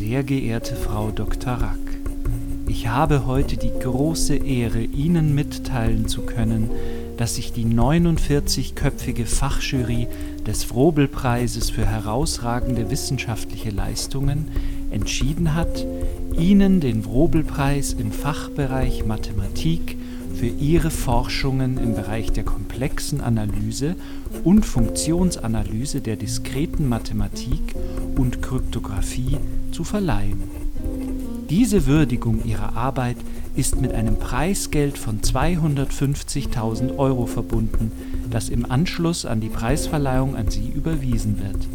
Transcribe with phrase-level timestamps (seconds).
[0.00, 1.52] Sehr geehrte Frau Dr.
[1.52, 1.76] Rack,
[2.66, 6.70] ich habe heute die große Ehre, Ihnen mitteilen zu können,
[7.18, 10.08] dass sich die 49-köpfige Fachjury
[10.46, 14.48] des Frobel-Preises für herausragende wissenschaftliche Leistungen
[14.90, 15.84] entschieden hat,
[16.34, 19.98] Ihnen den Frobel-Preis im Fachbereich Mathematik
[20.34, 23.96] für Ihre Forschungen im Bereich der komplexen Analyse
[24.44, 27.74] und Funktionsanalyse der diskreten Mathematik
[28.50, 29.36] Kryptographie
[29.70, 30.42] zu verleihen.
[31.48, 33.16] Diese Würdigung Ihrer Arbeit
[33.54, 37.92] ist mit einem Preisgeld von 250.000 Euro verbunden,
[38.28, 41.68] das im Anschluss an die Preisverleihung an Sie überwiesen wird.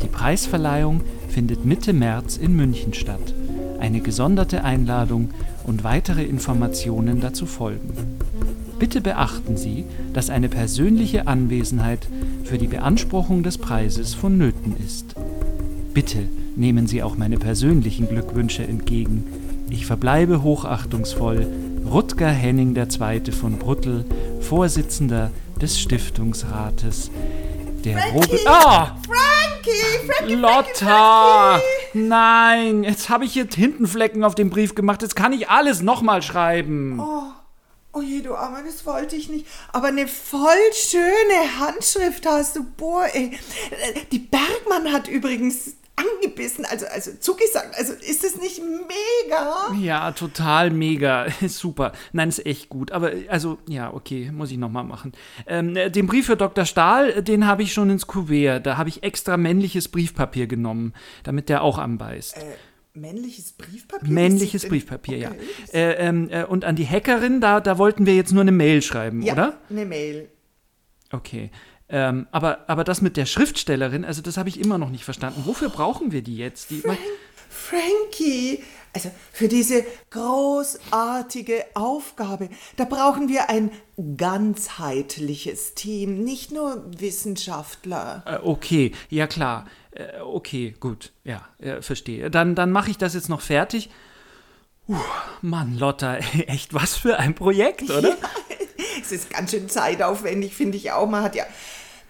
[0.00, 3.34] Die Preisverleihung findet Mitte März in München statt.
[3.80, 5.30] Eine gesonderte Einladung
[5.64, 7.94] und weitere Informationen dazu folgen.
[8.78, 12.06] Bitte beachten Sie, dass eine persönliche Anwesenheit
[12.44, 15.16] für die Beanspruchung des Preises vonnöten ist.
[15.94, 19.26] Bitte nehmen Sie auch meine persönlichen Glückwünsche entgegen.
[19.68, 21.46] Ich verbleibe hochachtungsvoll
[21.84, 23.32] Rutger Henning II.
[23.32, 24.06] von Bruttel,
[24.40, 27.10] Vorsitzender des Stiftungsrates.
[27.84, 28.46] Der Frankie!
[28.46, 28.96] Ah!
[29.06, 30.06] Frankie!
[30.06, 30.34] Frankie!
[30.34, 31.58] Lotta!
[31.58, 31.98] Frankie!
[32.08, 35.02] Nein, jetzt habe ich hier Tintenflecken auf dem Brief gemacht.
[35.02, 37.00] Jetzt kann ich alles nochmal schreiben.
[37.00, 37.24] Oh,
[37.92, 39.46] oh je, du Armer, das wollte ich nicht.
[39.72, 43.38] Aber eine voll schöne Handschrift hast du, boah, ey.
[44.10, 47.74] Die Bergmann hat übrigens angebissen, also, also zugesagt.
[47.76, 49.74] Also ist das nicht mega?
[49.80, 51.26] Ja, total mega.
[51.46, 51.92] Super.
[52.12, 52.92] Nein, ist echt gut.
[52.92, 55.12] Aber also, ja, okay, muss ich nochmal machen.
[55.46, 56.64] Ähm, den Brief für Dr.
[56.64, 58.66] Stahl, den habe ich schon ins Kuvert.
[58.66, 62.36] Da habe ich extra männliches Briefpapier genommen, damit der auch anbeißt.
[62.38, 62.40] Äh,
[62.94, 64.10] männliches Briefpapier?
[64.12, 65.36] Männliches Briefpapier, denn-
[65.72, 65.78] ja.
[65.78, 68.82] Äh, ähm, äh, und an die Hackerin, da, da wollten wir jetzt nur eine Mail
[68.82, 69.58] schreiben, Ja, oder?
[69.70, 70.28] eine Mail.
[71.12, 71.50] Okay.
[71.88, 75.42] Ähm, aber, aber das mit der Schriftstellerin, also das habe ich immer noch nicht verstanden.
[75.44, 76.70] Wofür brauchen wir die jetzt?
[76.70, 76.96] Die, mein,
[77.50, 78.62] Frankie,
[78.94, 83.70] also für diese großartige Aufgabe, da brauchen wir ein
[84.16, 88.22] ganzheitliches Team, nicht nur Wissenschaftler.
[88.26, 89.66] äh, okay, ja klar.
[89.90, 91.12] Äh, okay, gut.
[91.24, 92.30] Ja, äh, verstehe.
[92.30, 93.90] Dann, dann mache ich das jetzt noch fertig.
[94.86, 94.96] Puh,
[95.42, 96.16] Mann, Lotta,
[96.46, 98.16] echt was für ein Projekt, oder?
[99.12, 101.06] Es ist ganz schön zeitaufwendig, finde ich auch.
[101.06, 101.44] Man hat ja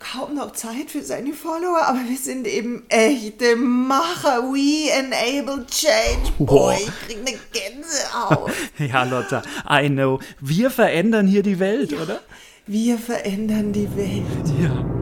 [0.00, 4.42] kaum noch Zeit für seine Follower, aber wir sind eben echte Macher.
[4.52, 6.30] We enable change.
[6.38, 8.52] Boah, ich krieg eine Gänsehaut.
[8.78, 10.20] Ja, Lotta, I know.
[10.40, 12.20] Wir verändern hier die Welt, oder?
[12.66, 14.60] Wir verändern die Welt.
[14.60, 14.99] Ja.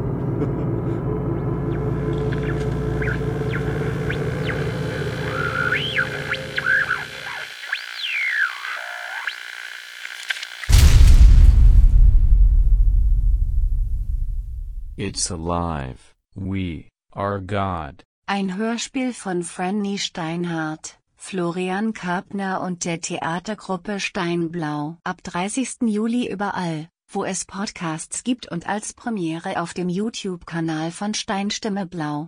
[15.01, 16.17] It's alive.
[16.35, 18.03] We are God.
[18.27, 24.97] Ein Hörspiel von Franny Steinhardt, Florian Karpner und der Theatergruppe Steinblau.
[25.05, 25.83] Ab 30.
[25.87, 32.27] Juli überall, wo es Podcasts gibt und als Premiere auf dem YouTube-Kanal von Steinstimme Blau.